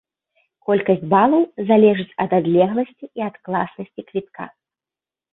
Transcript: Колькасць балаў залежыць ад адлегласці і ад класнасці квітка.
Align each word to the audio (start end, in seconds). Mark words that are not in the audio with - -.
Колькасць 0.67 1.03
балаў 1.13 1.43
залежыць 1.71 2.15
ад 2.25 2.31
адлегласці 2.39 3.05
і 3.21 3.25
ад 3.27 3.35
класнасці 3.49 4.01
квітка. 4.09 4.43